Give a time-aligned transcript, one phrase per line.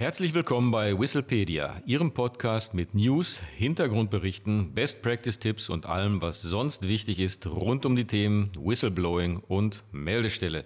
[0.00, 6.40] Herzlich willkommen bei Whistlepedia, Ihrem Podcast mit News, Hintergrundberichten, Best Practice Tipps und allem, was
[6.40, 10.64] sonst wichtig ist rund um die Themen Whistleblowing und Meldestelle.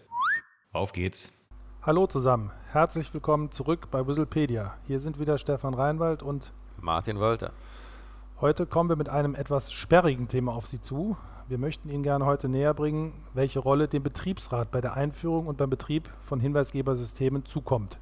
[0.72, 1.32] Auf geht's!
[1.82, 4.76] Hallo zusammen, herzlich willkommen zurück bei Whistlepedia.
[4.86, 7.50] Hier sind wieder Stefan Reinwald und Martin Walter.
[8.40, 11.16] Heute kommen wir mit einem etwas sperrigen Thema auf Sie zu.
[11.48, 15.56] Wir möchten Ihnen gerne heute näher bringen, welche Rolle dem Betriebsrat bei der Einführung und
[15.56, 17.98] beim Betrieb von Hinweisgebersystemen zukommt.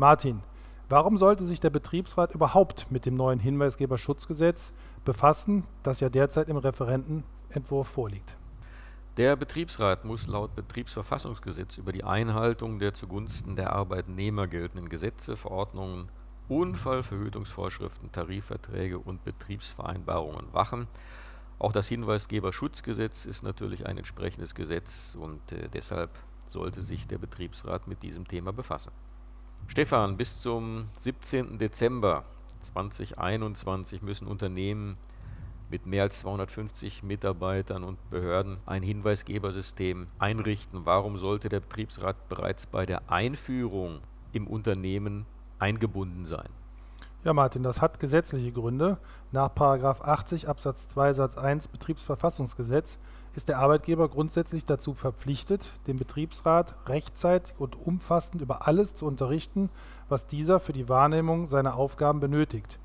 [0.00, 0.42] Martin,
[0.88, 4.72] warum sollte sich der Betriebsrat überhaupt mit dem neuen Hinweisgeberschutzgesetz
[5.04, 8.34] befassen, das ja derzeit im Referentenentwurf vorliegt?
[9.18, 16.06] Der Betriebsrat muss laut Betriebsverfassungsgesetz über die Einhaltung der zugunsten der Arbeitnehmer geltenden Gesetze, Verordnungen,
[16.48, 20.86] Unfallverhütungsvorschriften, Tarifverträge und Betriebsvereinbarungen wachen.
[21.58, 27.86] Auch das Hinweisgeberschutzgesetz ist natürlich ein entsprechendes Gesetz und äh, deshalb sollte sich der Betriebsrat
[27.86, 28.92] mit diesem Thema befassen.
[29.70, 31.56] Stefan, bis zum 17.
[31.56, 32.24] Dezember
[32.62, 34.96] 2021 müssen Unternehmen
[35.70, 40.86] mit mehr als 250 Mitarbeitern und Behörden ein Hinweisgebersystem einrichten.
[40.86, 44.00] Warum sollte der Betriebsrat bereits bei der Einführung
[44.32, 45.24] im Unternehmen
[45.60, 46.48] eingebunden sein?
[47.22, 48.96] Ja, Martin, das hat gesetzliche Gründe.
[49.30, 52.98] Nach 80 Absatz 2 Satz 1 Betriebsverfassungsgesetz
[53.34, 59.68] ist der Arbeitgeber grundsätzlich dazu verpflichtet, den Betriebsrat rechtzeitig und umfassend über alles zu unterrichten,
[60.08, 62.78] was dieser für die Wahrnehmung seiner Aufgaben benötigt.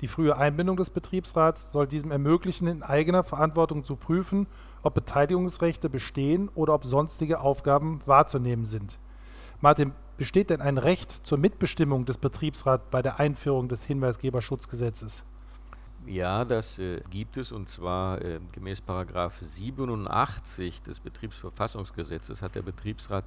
[0.00, 4.46] Die frühe Einbindung des Betriebsrats soll diesem ermöglichen, in eigener Verantwortung zu prüfen,
[4.82, 8.98] ob Beteiligungsrechte bestehen oder ob sonstige Aufgaben wahrzunehmen sind.
[9.60, 15.24] Martin, Besteht denn ein Recht zur Mitbestimmung des Betriebsrats bei der Einführung des Hinweisgeberschutzgesetzes?
[16.06, 22.62] Ja, das äh, gibt es und zwar äh, gemäß Paragraph 87 des Betriebsverfassungsgesetzes hat der
[22.62, 23.24] Betriebsrat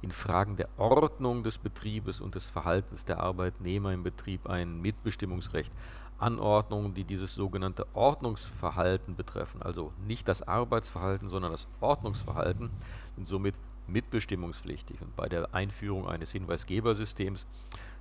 [0.00, 5.72] in Fragen der Ordnung des Betriebes und des Verhaltens der Arbeitnehmer im Betrieb ein Mitbestimmungsrecht.
[6.18, 12.70] Anordnungen, die dieses sogenannte Ordnungsverhalten betreffen, also nicht das Arbeitsverhalten, sondern das Ordnungsverhalten,
[13.16, 13.54] sind somit
[13.92, 15.00] mitbestimmungspflichtig.
[15.00, 17.46] Und bei der Einführung eines Hinweisgebersystems,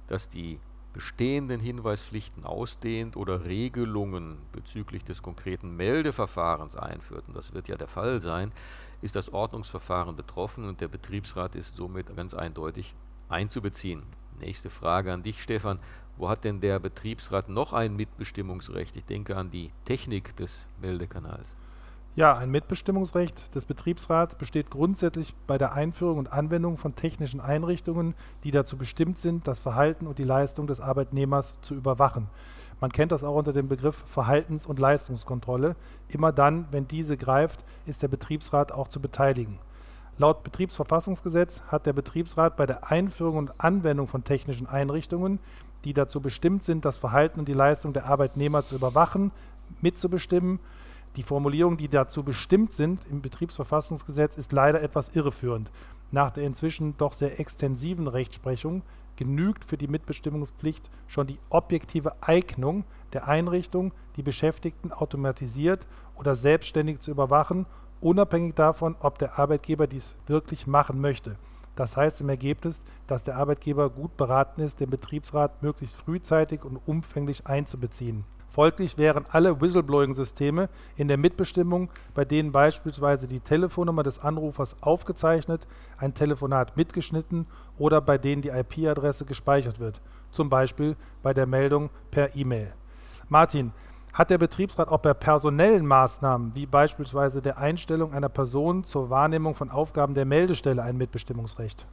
[0.08, 0.60] das die
[0.94, 7.88] bestehenden Hinweispflichten ausdehnt oder Regelungen bezüglich des konkreten Meldeverfahrens einführt, und das wird ja der
[7.88, 8.52] Fall sein,
[9.02, 12.96] ist das Ordnungsverfahren betroffen und der Betriebsrat ist somit ganz eindeutig
[13.30, 14.04] einzubeziehen.
[14.40, 15.80] Nächste Frage an dich, Stefan.
[16.18, 18.98] Wo hat denn der Betriebsrat noch ein Mitbestimmungsrecht?
[18.98, 21.56] Ich denke an die Technik des Meldekanals.
[22.16, 28.16] Ja, ein Mitbestimmungsrecht des Betriebsrats besteht grundsätzlich bei der Einführung und Anwendung von technischen Einrichtungen,
[28.44, 32.28] die dazu bestimmt sind, das Verhalten und die Leistung des Arbeitnehmers zu überwachen.
[32.82, 35.76] Man kennt das auch unter dem Begriff Verhaltens- und Leistungskontrolle.
[36.08, 39.60] Immer dann, wenn diese greift, ist der Betriebsrat auch zu beteiligen.
[40.18, 45.40] Laut Betriebsverfassungsgesetz hat der Betriebsrat bei der Einführung und Anwendung von technischen Einrichtungen,
[45.86, 49.32] die dazu bestimmt sind, das Verhalten und die Leistung der Arbeitnehmer zu überwachen,
[49.82, 50.60] mitzubestimmen
[51.20, 55.70] die Formulierungen, die dazu bestimmt sind im Betriebsverfassungsgesetz, ist leider etwas irreführend.
[56.12, 58.84] Nach der inzwischen doch sehr extensiven Rechtsprechung
[59.18, 65.86] genügt für die Mitbestimmungspflicht schon die objektive Eignung der Einrichtung, die Beschäftigten automatisiert
[66.16, 67.66] oder selbstständig zu überwachen,
[68.00, 71.36] unabhängig davon, ob der Arbeitgeber dies wirklich machen möchte.
[71.76, 76.78] Das heißt im Ergebnis, dass der Arbeitgeber gut beraten ist, den Betriebsrat möglichst frühzeitig und
[76.86, 78.24] umfänglich einzubeziehen.
[78.52, 85.68] Folglich wären alle Whistleblowing-Systeme in der Mitbestimmung, bei denen beispielsweise die Telefonnummer des Anrufers aufgezeichnet,
[85.98, 87.46] ein Telefonat mitgeschnitten
[87.78, 90.02] oder bei denen die IP-Adresse gespeichert wird,
[90.32, 92.74] zum Beispiel bei der Meldung per E-Mail.
[93.30, 93.72] Martin,
[94.14, 99.54] hat der Betriebsrat auch bei personellen Maßnahmen, wie beispielsweise der Einstellung einer Person zur Wahrnehmung
[99.54, 101.86] von Aufgaben der Meldestelle, ein Mitbestimmungsrecht?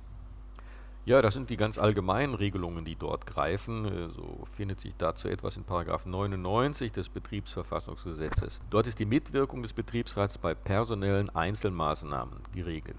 [1.07, 3.85] Ja, das sind die ganz allgemeinen Regelungen, die dort greifen.
[3.85, 8.61] Äh, so findet sich dazu etwas in 99 des Betriebsverfassungsgesetzes.
[8.71, 12.99] Dort ist die Mitwirkung des Betriebsrats bei personellen Einzelmaßnahmen geregelt.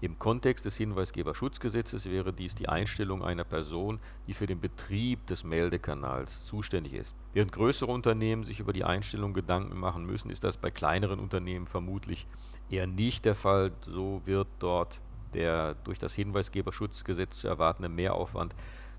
[0.00, 5.44] Im Kontext des Hinweisgeberschutzgesetzes wäre dies die Einstellung einer Person, die für den Betrieb des
[5.44, 7.14] Meldekanals zuständig ist.
[7.34, 11.66] Während größere Unternehmen sich über die Einstellung Gedanken machen müssen, ist das bei kleineren Unternehmen
[11.66, 12.26] vermutlich
[12.70, 13.72] eher nicht der Fall.
[13.86, 15.02] So wird dort
[15.34, 18.54] der durch das Hinweisgeberschutzgesetz zu erwartende Mehraufwand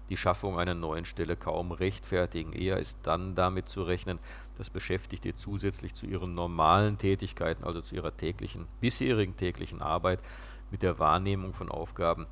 [0.10, 2.54] die Schaffung einer neuen Stelle kaum rechtfertigen.
[2.54, 4.20] Eher ist dann damit zu rechnen,
[4.58, 10.20] dass Beschäftigte zusätzlich zu ihren normalen Tätigkeiten, also zu ihrer täglichen, bisherigen täglichen Arbeit
[10.72, 12.28] mit der Wahrnehmung von Aufgaben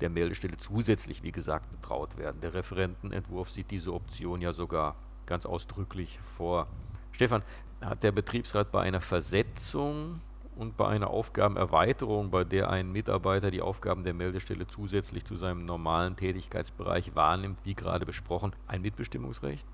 [0.00, 2.40] der Meldestelle zusätzlich, wie gesagt, betraut werden.
[2.40, 6.66] Der Referentenentwurf sieht diese Option ja sogar ganz ausdrücklich vor.
[7.12, 7.42] Stefan,
[7.80, 10.20] hat der Betriebsrat bei einer Versetzung
[10.56, 15.64] und bei einer Aufgabenerweiterung, bei der ein Mitarbeiter die Aufgaben der Meldestelle zusätzlich zu seinem
[15.64, 19.66] normalen Tätigkeitsbereich wahrnimmt, wie gerade besprochen, ein Mitbestimmungsrecht?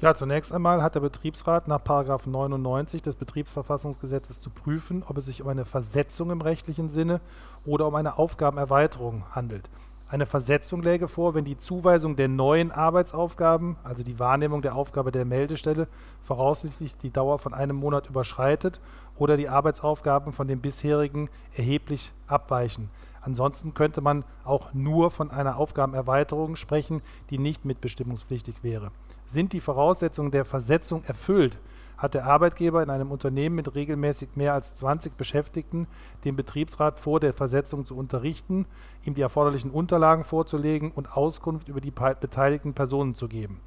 [0.00, 5.42] Ja, zunächst einmal hat der Betriebsrat nach 99 des Betriebsverfassungsgesetzes zu prüfen, ob es sich
[5.42, 7.20] um eine Versetzung im rechtlichen Sinne
[7.66, 9.68] oder um eine Aufgabenerweiterung handelt.
[10.10, 15.12] Eine Versetzung läge vor, wenn die Zuweisung der neuen Arbeitsaufgaben, also die Wahrnehmung der Aufgabe
[15.12, 15.86] der Meldestelle,
[16.24, 18.80] voraussichtlich die Dauer von einem Monat überschreitet
[19.16, 22.90] oder die Arbeitsaufgaben von den bisherigen erheblich abweichen.
[23.20, 28.90] Ansonsten könnte man auch nur von einer Aufgabenerweiterung sprechen, die nicht mitbestimmungspflichtig wäre.
[29.32, 31.56] Sind die Voraussetzungen der Versetzung erfüllt,
[31.96, 35.86] hat der Arbeitgeber in einem Unternehmen mit regelmäßig mehr als 20 Beschäftigten
[36.24, 38.66] den Betriebsrat vor der Versetzung zu unterrichten,
[39.04, 43.60] ihm die erforderlichen Unterlagen vorzulegen und Auskunft über die beteiligten Personen zu geben.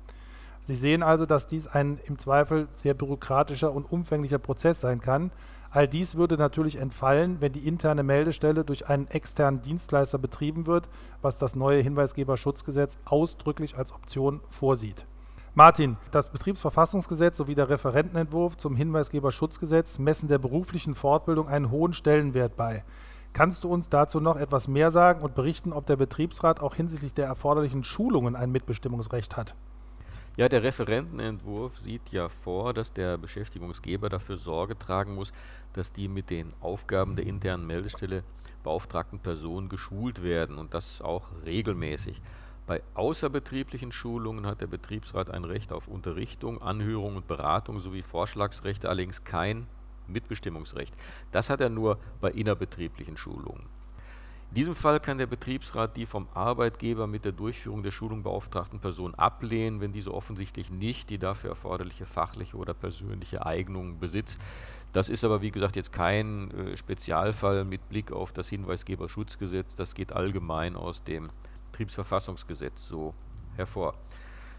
[0.66, 5.32] Sie sehen also, dass dies ein im Zweifel sehr bürokratischer und umfänglicher Prozess sein kann.
[5.72, 10.90] All dies würde natürlich entfallen, wenn die interne Meldestelle durch einen externen Dienstleister betrieben wird,
[11.22, 15.06] was das neue Hinweisgeberschutzgesetz ausdrücklich als Option vorsieht.
[15.56, 22.56] Martin, das Betriebsverfassungsgesetz sowie der Referentenentwurf zum Hinweisgeberschutzgesetz messen der beruflichen Fortbildung einen hohen Stellenwert
[22.56, 22.84] bei.
[23.34, 27.14] Kannst du uns dazu noch etwas mehr sagen und berichten, ob der Betriebsrat auch hinsichtlich
[27.14, 29.54] der erforderlichen Schulungen ein Mitbestimmungsrecht hat?
[30.38, 35.34] Ja, der Referentenentwurf sieht ja vor, dass der Beschäftigungsgeber dafür Sorge tragen muss,
[35.74, 38.24] dass die mit den Aufgaben der internen Meldestelle
[38.64, 42.20] beauftragten Personen geschult werden und das auch regelmäßig.
[42.66, 48.88] Bei außerbetrieblichen Schulungen hat der Betriebsrat ein Recht auf Unterrichtung, Anhörung und Beratung sowie Vorschlagsrechte,
[48.88, 49.68] allerdings kein
[50.08, 50.96] Mitbestimmungsrecht.
[51.32, 53.64] Das hat er nur bei innerbetrieblichen Schulungen.
[54.54, 58.80] In diesem Fall kann der Betriebsrat die vom Arbeitgeber mit der Durchführung der Schulung beauftragten
[58.80, 64.40] Person ablehnen, wenn diese offensichtlich nicht die dafür erforderliche fachliche oder persönliche Eignung besitzt.
[64.92, 69.74] Das ist aber wie gesagt jetzt kein äh, Spezialfall mit Blick auf das Hinweisgeberschutzgesetz.
[69.74, 71.32] Das geht allgemein aus dem
[71.74, 73.14] Betriebsverfassungsgesetz so
[73.56, 73.96] hervor.